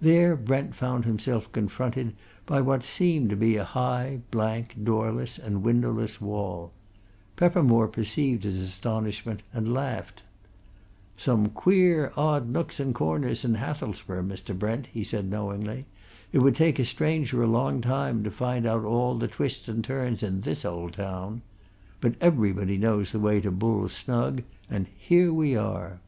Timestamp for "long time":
17.48-18.22